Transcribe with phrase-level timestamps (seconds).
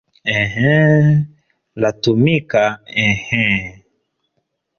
[0.35, 0.77] "Enhe,
[1.81, 2.63] latumika
[3.05, 3.45] enhe"